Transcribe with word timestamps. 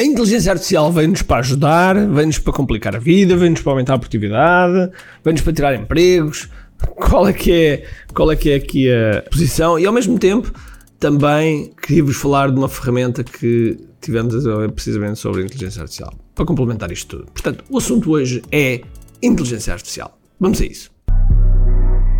A 0.00 0.04
inteligência 0.04 0.52
artificial 0.52 0.92
vem-nos 0.92 1.22
para 1.22 1.38
ajudar, 1.38 1.96
vem-nos 2.06 2.38
para 2.38 2.52
complicar 2.52 2.94
a 2.94 3.00
vida, 3.00 3.36
vem-nos 3.36 3.60
para 3.62 3.72
aumentar 3.72 3.94
a 3.94 3.98
produtividade, 3.98 4.92
vem-nos 5.24 5.42
para 5.42 5.52
tirar 5.52 5.74
empregos. 5.74 6.48
Qual 6.94 7.26
é 7.26 7.32
que 7.32 7.50
é, 7.50 7.84
qual 8.14 8.30
é 8.30 8.36
que 8.36 8.50
é 8.50 8.54
aqui 8.54 8.88
a 8.88 9.28
posição? 9.28 9.76
E 9.76 9.84
ao 9.84 9.92
mesmo 9.92 10.16
tempo, 10.16 10.52
também 11.00 11.72
queria-vos 11.82 12.14
falar 12.14 12.52
de 12.52 12.56
uma 12.56 12.68
ferramenta 12.68 13.24
que 13.24 13.76
tivemos 14.00 14.46
a 14.46 14.58
ver 14.58 14.70
precisamente 14.70 15.18
sobre 15.18 15.42
a 15.42 15.44
inteligência 15.46 15.82
artificial, 15.82 16.14
para 16.32 16.44
complementar 16.44 16.92
isto 16.92 17.16
tudo. 17.16 17.32
Portanto, 17.32 17.64
o 17.68 17.76
assunto 17.76 18.12
hoje 18.12 18.40
é 18.52 18.80
inteligência 19.20 19.72
artificial. 19.72 20.16
Vamos 20.38 20.60
a 20.60 20.64
isso. 20.64 20.92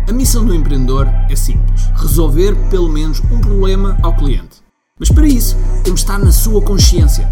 A 0.09 0.11
missão 0.11 0.43
do 0.43 0.53
empreendedor 0.53 1.07
é 1.29 1.35
simples: 1.37 1.83
resolver 1.95 2.57
pelo 2.69 2.89
menos 2.89 3.21
um 3.31 3.39
problema 3.39 3.97
ao 4.03 4.13
cliente. 4.17 4.57
Mas 4.99 5.07
para 5.07 5.25
isso, 5.25 5.55
temos 5.85 6.01
de 6.01 6.05
estar 6.07 6.19
na 6.19 6.33
sua 6.33 6.61
consciência 6.61 7.31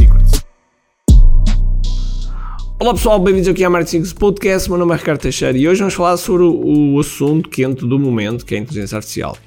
Olá 2.81 2.95
pessoal, 2.95 3.19
bem-vindos 3.19 3.47
aqui 3.47 3.63
à 3.63 3.69
Secrets 3.85 4.11
Podcast. 4.11 4.67
Meu 4.67 4.75
nome 4.75 4.91
é 4.91 4.97
Ricardo 4.97 5.19
Teixeira 5.19 5.55
e 5.55 5.67
hoje 5.67 5.81
vamos 5.81 5.93
falar 5.93 6.17
sobre 6.17 6.45
o, 6.45 6.99
assunto 6.99 7.47
quente 7.47 7.85
do 7.85 7.99
momento, 7.99 8.43
que 8.43 8.55
é 8.55 8.57
a 8.57 8.61
inteligência 8.61 8.95
artificial. 8.95 9.37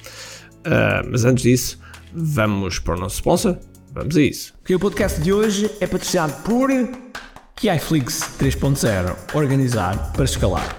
Uh, 0.61 1.11
mas 1.11 1.25
antes 1.25 1.43
disso, 1.43 1.81
vamos 2.15 2.79
para 2.79 2.95
o 2.95 3.01
nosso 3.01 3.17
sponsor. 3.17 3.59
Vamos 3.93 4.17
a 4.17 4.23
isso. 4.23 4.55
o 4.71 4.79
podcast 4.79 5.21
de 5.21 5.33
hoje 5.33 5.69
é 5.81 5.87
patrocinado 5.89 6.33
por 6.45 6.71
KiFlix 7.57 8.21
3.0 8.39 9.17
Organizar 9.35 10.13
para 10.13 10.25
escalar. 10.25 10.77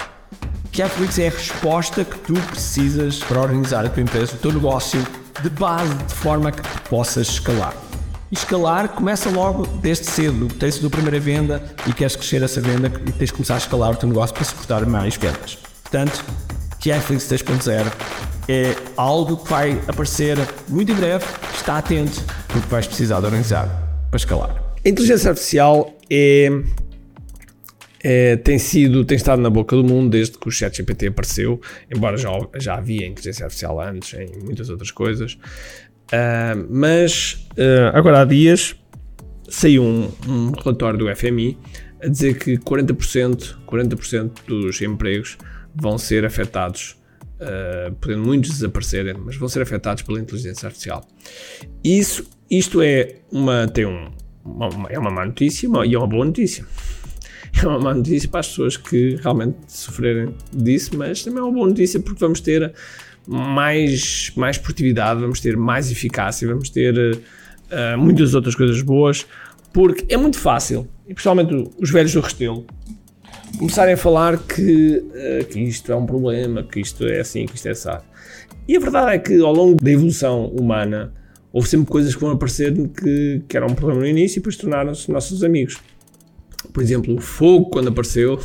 KiFlix 0.72 1.20
é 1.20 1.28
a 1.28 1.32
resposta 1.32 2.06
que 2.06 2.18
tu 2.20 2.36
precisas 2.36 3.20
para 3.20 3.42
organizar 3.42 3.86
a 3.86 3.90
tua 3.90 4.02
empresa, 4.02 4.34
o 4.34 4.38
teu 4.38 4.54
negócio 4.54 5.06
de 5.44 5.50
base, 5.50 5.94
de 5.94 6.14
forma 6.14 6.54
que 6.54 6.62
possas 6.90 7.28
escalar. 7.28 7.85
Escalar 8.32 8.90
começa 8.90 9.30
logo 9.30 9.66
desde 9.82 10.06
cedo. 10.06 10.48
Tens 10.48 10.84
a 10.84 10.90
primeira 10.90 11.20
venda 11.20 11.64
e 11.88 11.94
queres 11.94 12.16
crescer 12.16 12.42
essa 12.42 12.60
venda 12.60 12.92
e 13.06 13.12
tens 13.12 13.28
de 13.28 13.34
começar 13.34 13.56
a 13.56 13.58
escalar 13.58 13.92
o 13.92 13.96
teu 13.96 14.10
negócio 14.10 14.34
para 14.34 14.44
suportar 14.44 14.86
mais 14.86 15.16
vendas. 15.16 15.58
Portanto, 15.84 16.26
KiFlix 16.80 17.26
3.0 17.26 17.92
é 18.48 18.76
algo 18.98 19.38
que 19.38 19.50
vai 19.50 19.80
aparecer 19.88 20.38
muito 20.68 20.92
em 20.92 20.96
breve. 20.96 21.26
Está 21.56 21.78
atento 21.78 22.22
porque 22.48 22.68
vais 22.68 22.88
precisar 22.88 23.20
de 23.20 23.26
organizar 23.26 23.68
para 24.10 24.18
escalar. 24.18 24.56
A 24.84 24.90
inteligência 24.90 25.30
artificial 25.30 25.94
é, 26.10 26.50
é, 28.08 28.36
tem 28.36 28.60
sido, 28.60 29.04
tem 29.04 29.16
estado 29.16 29.42
na 29.42 29.50
boca 29.50 29.76
do 29.76 29.84
mundo 29.84 30.12
desde 30.12 30.38
que 30.38 30.48
o 30.48 30.52
ChatGPT 30.52 31.08
apareceu, 31.08 31.60
embora 31.92 32.16
já, 32.16 32.30
já 32.60 32.76
havia 32.76 33.08
inteligência 33.08 33.46
artificial 33.46 33.82
antes 33.82 34.14
em 34.14 34.44
muitas 34.44 34.70
outras 34.70 34.92
coisas. 34.92 35.34
Uh, 36.14 36.68
mas 36.70 37.48
uh, 37.58 37.98
agora 37.98 38.22
há 38.22 38.26
dias 38.26 38.76
saiu 39.50 39.82
um, 39.82 40.12
um, 40.28 40.52
relatório 40.52 41.00
do 41.00 41.16
FMI 41.16 41.58
a 42.00 42.08
dizer 42.08 42.38
que 42.38 42.60
40%, 42.60 43.56
40% 43.66 44.32
dos 44.48 44.80
empregos 44.84 45.36
vão 45.74 45.98
ser 45.98 46.26
afetados, 46.26 46.96
uh, 47.42 47.92
podendo 47.96 48.24
muitos 48.24 48.52
desaparecerem, 48.52 49.16
mas 49.18 49.36
vão 49.36 49.50
ser 49.50 49.64
afetados 49.64 50.04
pela 50.04 50.20
inteligência 50.20 50.68
artificial. 50.68 51.04
Isso, 51.84 52.24
isto 52.52 52.84
é 52.84 53.16
uma, 53.32 53.68
tem 53.68 53.88
um, 53.88 54.12
uma, 54.44 54.70
é 54.92 55.00
uma 55.00 55.10
má 55.10 55.26
notícia 55.26 55.68
e 55.88 55.96
é 55.96 55.98
uma 55.98 56.06
boa 56.06 56.26
notícia. 56.26 56.64
É 57.64 57.68
uma 57.68 57.80
má 57.80 57.94
notícia 57.94 58.28
para 58.28 58.42
as 58.42 58.50
pessoas 58.50 58.78
que 58.78 59.18
realmente 59.24 59.58
sofrerem 59.68 60.36
disso, 60.54 60.92
mas 60.98 61.24
também 61.24 61.40
é 61.40 61.44
uma 61.44 61.52
boa 61.52 61.68
notícia 61.68 62.00
porque 62.00 62.20
vamos 62.20 62.42
ter 62.42 62.74
mais, 63.28 64.32
mais 64.36 64.58
produtividade, 64.58 65.22
vamos 65.22 65.40
ter 65.40 65.58
mais 65.58 65.92
eficácia, 65.92 66.48
vamos 66.48 66.70
ter 66.70 66.96
uh, 66.96 67.98
muitas 67.98 68.34
outras 68.34 68.56
coisas 68.56 68.82
boas, 68.82 69.26
porque 69.74 70.06
é 70.14 70.18
muito 70.18 70.38
fácil, 70.38 70.88
e 71.08 71.14
principalmente 71.14 71.72
os 71.80 71.90
velhos 71.90 72.14
do 72.14 72.22
Restelo, 72.22 72.66
começarem 73.58 73.94
a 73.94 73.98
falar 73.98 74.38
que, 74.38 74.98
uh, 74.98 75.46
que 75.46 75.60
isto 75.60 75.92
é 75.92 75.96
um 75.96 76.06
problema, 76.06 76.64
que 76.64 76.80
isto 76.80 77.06
é 77.06 77.20
assim, 77.20 77.46
que 77.46 77.56
isto 77.56 77.68
é 77.68 77.72
assim. 77.72 77.90
E 78.68 78.76
a 78.76 78.80
verdade 78.80 79.16
é 79.16 79.20
que 79.20 79.40
ao 79.40 79.54
longo 79.54 79.84
da 79.84 79.92
evolução 79.92 80.48
humana, 80.48 81.14
houve 81.52 81.70
sempre 81.70 81.90
coisas 81.90 82.14
que 82.14 82.22
vão 82.22 82.32
aparecer 82.32 82.74
que, 82.90 83.42
que 83.48 83.58
eram 83.58 83.68
um 83.68 83.76
problema 83.76 84.02
no 84.02 84.08
início 84.08 84.38
e 84.38 84.40
depois 84.40 84.58
tornaram-se 84.58 85.10
nossos 85.12 85.44
amigos. 85.44 85.78
Por 86.76 86.84
exemplo, 86.84 87.16
o 87.16 87.22
fogo, 87.22 87.70
quando 87.70 87.88
apareceu 87.88 88.38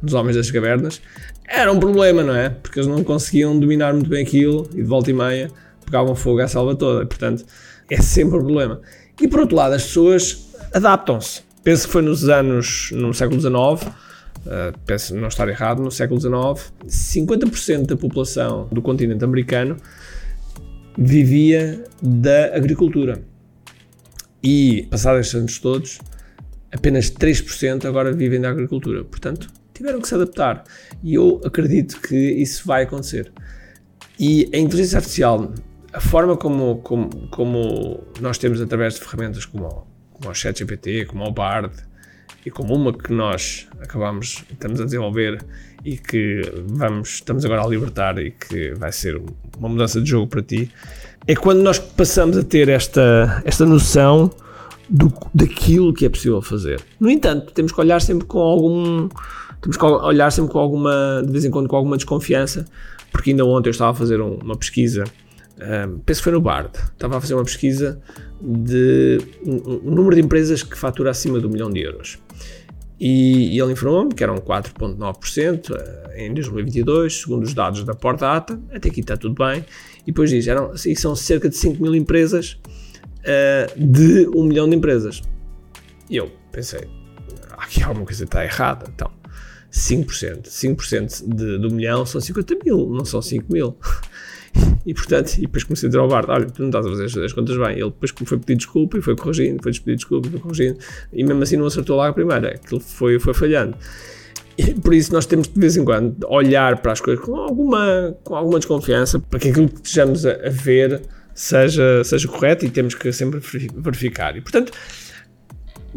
nos 0.00 0.14
Homens 0.14 0.34
das 0.34 0.50
Cavernas, 0.50 1.02
era 1.46 1.70
um 1.70 1.78
problema, 1.78 2.22
não 2.22 2.34
é? 2.34 2.48
Porque 2.48 2.78
eles 2.78 2.88
não 2.88 3.04
conseguiam 3.04 3.60
dominar 3.60 3.92
muito 3.92 4.08
bem 4.08 4.24
aquilo 4.24 4.66
e 4.72 4.76
de 4.76 4.82
volta 4.82 5.10
e 5.10 5.12
meia 5.12 5.50
pegavam 5.84 6.14
fogo 6.16 6.40
à 6.40 6.48
selva 6.48 6.74
toda. 6.74 7.04
Portanto, 7.04 7.44
é 7.90 8.00
sempre 8.00 8.38
um 8.38 8.40
problema. 8.40 8.80
E 9.20 9.28
por 9.28 9.40
outro 9.40 9.54
lado, 9.54 9.74
as 9.74 9.82
pessoas 9.82 10.54
adaptam-se. 10.72 11.42
Penso 11.62 11.86
que 11.86 11.92
foi 11.92 12.00
nos 12.00 12.26
anos, 12.30 12.92
no 12.92 13.12
século 13.12 13.38
XIX, 13.38 13.52
uh, 13.52 14.78
penso 14.86 15.14
não 15.14 15.28
estar 15.28 15.46
errado, 15.46 15.82
no 15.82 15.90
século 15.90 16.18
XIX, 16.18 16.72
50% 16.86 17.88
da 17.88 17.96
população 17.96 18.68
do 18.72 18.80
continente 18.80 19.22
americano 19.22 19.76
vivia 20.96 21.84
da 22.02 22.56
agricultura. 22.56 23.20
E, 24.42 24.88
passados 24.90 25.26
estes 25.26 25.34
anos 25.38 25.58
todos, 25.58 25.98
apenas 26.72 27.10
3% 27.10 27.84
agora 27.84 28.12
vivem 28.12 28.40
da 28.40 28.50
agricultura. 28.50 29.04
Portanto, 29.04 29.48
tiveram 29.74 30.00
que 30.00 30.08
se 30.08 30.14
adaptar. 30.14 30.64
E 31.02 31.14
eu 31.14 31.40
acredito 31.44 32.00
que 32.00 32.16
isso 32.16 32.66
vai 32.66 32.84
acontecer. 32.84 33.32
E 34.18 34.48
a 34.52 34.58
inteligência 34.58 34.98
artificial, 34.98 35.52
a 35.92 36.00
forma 36.00 36.36
como, 36.36 36.78
como, 36.78 37.28
como 37.28 38.02
nós 38.20 38.38
temos 38.38 38.60
através 38.60 38.94
de 38.94 39.00
ferramentas 39.00 39.44
como, 39.44 39.86
como 40.12 40.30
o 40.30 40.34
ChatGPT, 40.34 41.04
como 41.06 41.24
o 41.24 41.30
Bard, 41.30 41.72
e 42.46 42.50
como 42.50 42.74
uma 42.74 42.92
que 42.92 43.12
nós 43.12 43.66
acabamos, 43.80 44.44
estamos 44.48 44.80
a 44.80 44.84
desenvolver 44.84 45.44
e 45.84 45.98
que 45.98 46.42
vamos, 46.64 47.14
estamos 47.14 47.44
agora 47.44 47.62
a 47.62 47.66
libertar 47.66 48.18
e 48.18 48.30
que 48.30 48.72
vai 48.74 48.92
ser 48.92 49.20
uma 49.58 49.68
mudança 49.68 50.00
de 50.00 50.08
jogo 50.08 50.28
para 50.28 50.42
ti, 50.42 50.70
é 51.26 51.34
quando 51.34 51.60
nós 51.60 51.80
passamos 51.80 52.36
a 52.36 52.44
ter 52.44 52.68
esta, 52.68 53.42
esta 53.44 53.66
noção 53.66 54.30
do, 54.88 55.12
daquilo 55.34 55.92
que 55.92 56.04
é 56.04 56.08
possível 56.08 56.40
fazer. 56.40 56.80
No 57.00 57.10
entanto, 57.10 57.52
temos 57.52 57.72
que 57.72 57.80
olhar 57.80 58.00
sempre 58.00 58.26
com 58.26 58.38
algum, 58.38 59.08
temos 59.60 59.76
que 59.76 59.84
olhar 59.84 60.30
sempre 60.30 60.52
com 60.52 60.58
alguma, 60.58 61.22
de 61.24 61.32
vez 61.32 61.44
em 61.44 61.50
quando 61.50 61.68
com 61.68 61.76
alguma 61.76 61.96
desconfiança, 61.96 62.64
porque 63.10 63.30
ainda 63.30 63.44
ontem 63.44 63.68
eu 63.68 63.72
estava 63.72 63.90
a 63.90 63.94
fazer 63.94 64.20
um, 64.20 64.36
uma 64.36 64.56
pesquisa 64.56 65.04
um, 65.56 65.98
penso 66.00 66.20
que 66.20 66.24
foi 66.24 66.32
no 66.32 66.40
Bard, 66.40 66.70
estava 66.92 67.16
a 67.16 67.20
fazer 67.20 67.34
uma 67.34 67.44
pesquisa 67.44 68.00
de 68.40 69.18
um, 69.44 69.88
um 69.88 69.94
número 69.94 70.14
de 70.14 70.22
empresas 70.22 70.62
que 70.62 70.76
fatura 70.76 71.10
acima 71.10 71.38
um 71.38 71.48
milhão 71.48 71.70
de 71.70 71.80
euros. 71.80 72.18
E, 73.00 73.54
e 73.54 73.60
ele 73.60 73.72
informou-me 73.72 74.14
que 74.14 74.22
eram 74.22 74.36
4,9% 74.36 75.74
eh, 75.74 76.26
em 76.26 76.32
2022, 76.32 77.20
segundo 77.20 77.44
os 77.44 77.52
dados 77.52 77.84
da 77.84 77.94
Porta 77.94 78.32
Ata, 78.32 78.58
até 78.72 78.88
aqui 78.88 79.00
está 79.00 79.16
tudo 79.16 79.34
bem. 79.34 79.64
E 80.02 80.06
depois 80.06 80.30
diz, 80.30 80.46
eram, 80.46 80.72
e 80.74 80.96
são 80.96 81.14
cerca 81.14 81.48
de 81.48 81.56
5 81.56 81.82
mil 81.82 81.94
empresas 81.94 82.58
uh, 83.20 83.72
de 83.76 84.28
1 84.34 84.44
milhão 84.44 84.68
de 84.68 84.76
empresas. 84.76 85.22
E 86.08 86.16
eu 86.16 86.30
pensei, 86.52 86.88
aqui 87.56 87.82
alguma 87.82 88.06
coisa 88.06 88.24
está 88.24 88.44
errada. 88.44 88.86
Então, 88.94 89.10
5%, 89.72 90.44
5% 90.44 91.34
de, 91.34 91.66
1 91.66 91.70
milhão 91.70 92.06
são 92.06 92.20
50 92.20 92.56
mil, 92.64 92.88
não 92.88 93.04
são 93.04 93.20
5 93.20 93.52
mil. 93.52 93.76
E 94.86 94.94
portanto, 94.94 95.34
e 95.36 95.42
depois 95.42 95.64
comecei 95.64 95.86
a 95.86 95.90
dizer 95.90 95.98
ao 95.98 96.08
Bart: 96.08 96.30
Olha, 96.30 96.46
tu 96.46 96.62
não 96.62 96.68
estás 96.68 96.86
a 96.86 96.88
fazer 96.88 97.24
as 97.24 97.32
contas 97.34 97.58
bem. 97.58 97.72
Ele 97.72 97.90
depois 97.90 98.10
foi 98.24 98.38
pedir 98.38 98.56
desculpa 98.56 98.96
e 98.96 99.02
foi 99.02 99.14
corrigindo, 99.14 99.62
foi 99.62 99.72
pedir 99.72 99.96
desculpa 99.96 100.30
foi 100.30 100.40
corrigindo. 100.40 100.78
E 101.12 101.22
mesmo 101.22 101.42
assim 101.42 101.56
não 101.56 101.66
acertou 101.66 101.96
lá 101.96 102.08
a 102.08 102.12
primeira. 102.12 102.54
Aquilo 102.54 102.80
foi, 102.80 103.18
foi 103.18 103.34
falhando. 103.34 103.76
E 104.56 104.72
por 104.74 104.94
isso 104.94 105.12
nós 105.12 105.26
temos 105.26 105.48
de 105.48 105.60
vez 105.60 105.76
em 105.76 105.84
quando 105.84 106.16
olhar 106.28 106.78
para 106.78 106.92
as 106.92 107.00
coisas 107.00 107.22
com 107.22 107.36
alguma, 107.36 108.16
com 108.24 108.34
alguma 108.34 108.58
desconfiança 108.58 109.18
para 109.18 109.38
que 109.38 109.48
aquilo 109.48 109.68
que 109.68 109.86
estejamos 109.86 110.24
a, 110.24 110.32
a 110.32 110.48
ver 110.48 111.02
seja, 111.36 112.02
seja 112.02 112.26
correto 112.26 112.64
e 112.64 112.70
temos 112.70 112.94
que 112.94 113.12
sempre 113.12 113.40
verificar. 113.76 114.36
E 114.36 114.40
portanto, 114.40 114.72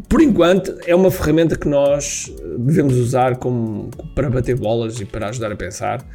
por 0.08 0.22
enquanto, 0.22 0.78
é 0.86 0.94
uma 0.94 1.10
ferramenta 1.10 1.58
que 1.58 1.68
nós 1.68 2.32
devemos 2.60 2.96
usar 2.96 3.38
como, 3.38 3.90
para 4.14 4.30
bater 4.30 4.56
bolas 4.56 5.00
e 5.02 5.06
para 5.06 5.30
ajudar 5.30 5.52
a 5.52 5.56
pensar 5.56 6.06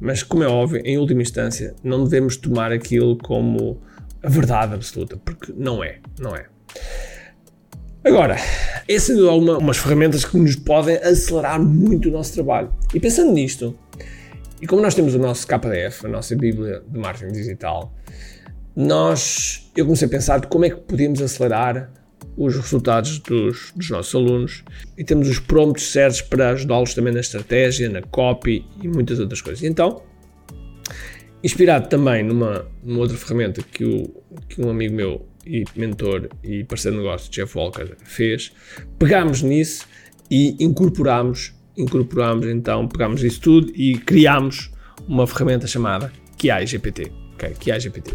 mas, 0.00 0.22
como 0.22 0.42
é 0.42 0.48
óbvio, 0.48 0.82
em 0.84 0.98
última 0.98 1.22
instância, 1.22 1.74
não 1.82 2.04
devemos 2.04 2.36
tomar 2.36 2.72
aquilo 2.72 3.16
como 3.16 3.80
a 4.22 4.28
verdade 4.28 4.74
absoluta, 4.74 5.16
porque 5.16 5.52
não 5.56 5.84
é, 5.84 5.98
não 6.18 6.34
é. 6.34 6.46
Agora, 8.02 8.36
são 8.98 9.38
uma, 9.38 9.58
umas 9.58 9.78
ferramentas 9.78 10.24
que 10.24 10.36
nos 10.36 10.56
podem 10.56 10.96
acelerar 10.96 11.60
muito 11.60 12.08
o 12.08 12.12
nosso 12.12 12.34
trabalho. 12.34 12.70
E 12.92 13.00
pensando 13.00 13.32
nisto, 13.32 13.78
e 14.60 14.66
como 14.66 14.82
nós 14.82 14.94
temos 14.94 15.14
o 15.14 15.18
nosso 15.18 15.46
KDF, 15.46 16.04
a 16.04 16.08
nossa 16.08 16.36
Bíblia 16.36 16.82
de 16.86 16.98
Marketing 16.98 17.32
Digital, 17.32 17.92
nós, 18.76 19.70
eu 19.76 19.84
comecei 19.84 20.06
a 20.06 20.10
pensar 20.10 20.46
como 20.46 20.64
é 20.64 20.70
que 20.70 20.76
podemos 20.76 21.22
acelerar 21.22 21.90
os 22.36 22.56
resultados 22.56 23.18
dos, 23.20 23.72
dos, 23.76 23.90
nossos 23.90 24.14
alunos 24.14 24.64
e 24.98 25.04
temos 25.04 25.28
os 25.28 25.38
prompts 25.38 25.90
certos 25.90 26.20
para 26.20 26.50
ajudá-los 26.50 26.94
também 26.94 27.12
na 27.12 27.20
estratégia, 27.20 27.88
na 27.88 28.02
copy 28.02 28.64
e 28.82 28.88
muitas 28.88 29.20
outras 29.20 29.40
coisas. 29.40 29.62
Então, 29.62 30.02
inspirado 31.42 31.88
também 31.88 32.24
numa, 32.24 32.66
numa 32.82 33.00
outra 33.00 33.16
ferramenta 33.16 33.62
que, 33.62 33.84
o, 33.84 34.12
que 34.48 34.60
um 34.60 34.68
amigo 34.70 34.94
meu 34.94 35.28
e 35.46 35.64
mentor 35.76 36.28
e 36.42 36.64
parceiro 36.64 36.96
de 36.96 37.02
negócio, 37.04 37.30
Jeff 37.30 37.56
Walker, 37.56 37.94
fez, 38.04 38.52
pegámos 38.98 39.42
nisso 39.42 39.86
e 40.30 40.56
incorporámos, 40.58 41.52
incorporámos 41.76 42.46
então, 42.46 42.88
pegámos 42.88 43.22
isso 43.22 43.40
tudo 43.40 43.70
e 43.74 43.98
criámos 43.98 44.72
uma 45.06 45.26
ferramenta 45.26 45.66
chamada 45.66 46.10
QI 46.38 46.66
GPT. 46.66 47.23
Okay, 47.34 47.54
QI 47.54 47.80
GPT. 47.80 48.12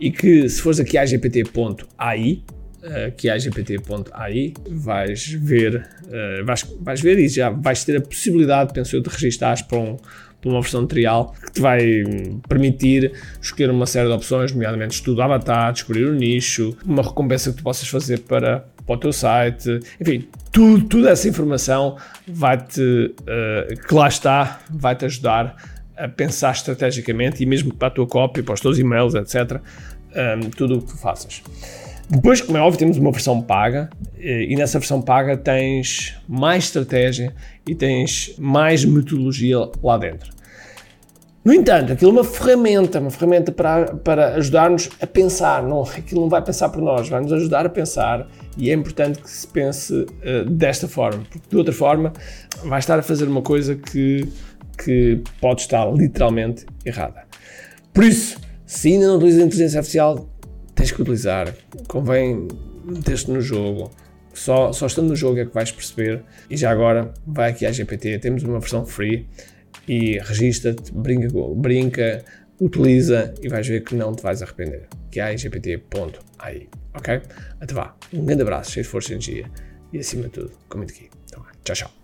E 0.00 0.10
que 0.10 0.48
se 0.48 0.60
fores 0.60 0.80
a 0.80 0.84
QIGPT.ai, 0.84 2.42
uh, 2.82 3.12
QIGPT.ai, 3.16 4.54
vais 4.70 5.28
ver, 5.28 5.88
uh, 6.06 6.44
vais, 6.44 6.66
vais 6.80 7.00
ver 7.00 7.18
e 7.18 7.28
já 7.28 7.50
vais 7.50 7.84
ter 7.84 7.96
a 7.96 8.00
possibilidade, 8.00 8.72
penso 8.72 8.96
eu, 8.96 9.02
de 9.02 9.08
registares 9.08 9.62
para 9.62 9.78
um, 9.78 9.96
uma 10.44 10.60
versão 10.60 10.86
trial 10.86 11.34
que 11.44 11.52
te 11.52 11.60
vai 11.60 12.04
permitir 12.48 13.12
escolher 13.40 13.70
uma 13.70 13.86
série 13.86 14.08
de 14.08 14.14
opções, 14.14 14.52
nomeadamente 14.52 14.94
estudo 14.94 15.22
avatar, 15.22 15.72
descobrir 15.72 16.04
o 16.04 16.12
um 16.12 16.14
nicho, 16.14 16.76
uma 16.84 17.02
recompensa 17.02 17.50
que 17.50 17.58
tu 17.58 17.62
possas 17.62 17.88
fazer 17.88 18.20
para, 18.20 18.66
para 18.86 18.94
o 18.94 18.98
teu 18.98 19.12
site, 19.12 19.80
enfim, 20.00 20.28
tudo, 20.52 20.84
toda 20.86 21.10
essa 21.10 21.28
informação 21.28 21.96
vai-te, 22.26 22.80
uh, 22.82 23.86
que 23.86 23.94
lá 23.94 24.08
está, 24.08 24.60
vai-te 24.70 25.04
ajudar 25.06 25.73
a 25.96 26.08
pensar 26.08 26.52
estrategicamente 26.52 27.42
e 27.42 27.46
mesmo 27.46 27.72
para 27.74 27.88
a 27.88 27.90
tua 27.90 28.06
cópia, 28.06 28.42
para 28.42 28.54
os 28.54 28.60
teus 28.60 28.78
e-mails, 28.78 29.14
etc., 29.14 29.60
um, 30.14 30.50
tudo 30.50 30.78
o 30.78 30.82
que 30.82 30.88
tu 30.88 30.98
faças. 30.98 31.42
Depois, 32.08 32.40
como 32.40 32.58
é 32.58 32.60
óbvio, 32.60 32.78
temos 32.78 32.98
uma 32.98 33.10
versão 33.10 33.40
paga 33.40 33.88
eh, 34.18 34.44
e 34.50 34.56
nessa 34.56 34.78
versão 34.78 35.00
paga 35.00 35.36
tens 35.36 36.14
mais 36.28 36.64
estratégia 36.64 37.34
e 37.66 37.74
tens 37.74 38.34
mais 38.38 38.84
metodologia 38.84 39.56
lá 39.82 39.96
dentro. 39.96 40.34
No 41.44 41.52
entanto, 41.52 41.92
aquilo 41.92 42.10
é 42.10 42.14
uma 42.14 42.24
ferramenta, 42.24 43.00
uma 43.00 43.10
ferramenta 43.10 43.52
para, 43.52 43.94
para 43.96 44.34
ajudar-nos 44.36 44.88
a 44.98 45.06
pensar. 45.06 45.62
Não, 45.62 45.82
aquilo 45.82 46.22
não 46.22 46.28
vai 46.28 46.40
pensar 46.40 46.70
por 46.70 46.80
nós, 46.80 47.08
vai 47.08 47.20
nos 47.20 47.32
ajudar 47.34 47.66
a 47.66 47.68
pensar 47.68 48.26
e 48.56 48.70
é 48.70 48.74
importante 48.74 49.20
que 49.20 49.30
se 49.30 49.46
pense 49.46 49.92
uh, 49.92 50.44
desta 50.48 50.88
forma, 50.88 51.22
porque 51.30 51.46
de 51.50 51.56
outra 51.56 51.74
forma 51.74 52.14
vai 52.64 52.78
estar 52.78 52.98
a 52.98 53.02
fazer 53.02 53.28
uma 53.28 53.42
coisa 53.42 53.74
que, 53.74 54.26
que 54.76 55.22
pode 55.40 55.62
estar 55.62 55.90
literalmente 55.92 56.66
errada. 56.84 57.24
Por 57.92 58.04
isso, 58.04 58.38
se 58.66 58.92
ainda 58.92 59.06
não 59.06 59.16
utilizas 59.16 59.42
a 59.42 59.46
inteligência 59.46 59.78
artificial, 59.78 60.28
tens 60.74 60.90
que 60.90 61.00
utilizar. 61.00 61.54
Convém 61.86 62.48
meter-te 62.84 63.30
no 63.30 63.40
jogo. 63.40 63.90
Só, 64.32 64.72
só 64.72 64.86
estando 64.86 65.08
no 65.08 65.16
jogo 65.16 65.38
é 65.38 65.46
que 65.46 65.54
vais 65.54 65.70
perceber. 65.70 66.22
E 66.50 66.56
já 66.56 66.70
agora, 66.70 67.14
vai 67.26 67.50
aqui 67.50 67.64
à 67.64 67.72
GPT, 67.72 68.18
temos 68.18 68.42
uma 68.42 68.58
versão 68.58 68.84
free 68.84 69.28
e 69.86 70.18
registra-te, 70.18 70.92
brinca, 70.92 71.28
brinca, 71.56 72.24
utiliza 72.60 73.34
e 73.40 73.48
vais 73.48 73.66
ver 73.66 73.82
que 73.84 73.94
não 73.94 74.12
te 74.14 74.22
vais 74.22 74.42
arrepender. 74.42 74.88
Que 75.10 75.20
é 75.20 75.34
gpt.ai. 75.34 76.68
Ok? 76.94 77.20
Até 77.60 77.74
vá. 77.74 77.94
Um 78.12 78.24
grande 78.24 78.42
abraço, 78.42 78.72
cheio 78.72 78.84
de 78.84 78.90
força 78.90 79.10
e 79.10 79.14
energia. 79.14 79.50
E 79.92 79.98
acima 79.98 80.24
de 80.24 80.30
tudo, 80.30 80.52
comente 80.68 80.94
aqui. 80.94 81.10
Então, 81.26 81.44
tchau, 81.62 81.76
tchau. 81.76 82.03